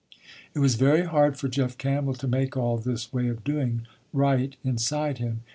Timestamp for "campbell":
1.77-2.15